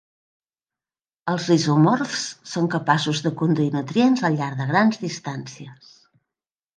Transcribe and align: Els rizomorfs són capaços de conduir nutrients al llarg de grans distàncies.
Els 1.33 1.49
rizomorfs 1.51 2.23
són 2.53 2.69
capaços 2.75 3.21
de 3.25 3.33
conduir 3.41 3.67
nutrients 3.75 4.23
al 4.31 4.39
llarg 4.39 4.59
de 4.63 4.67
grans 4.73 4.99
distàncies. 5.07 5.93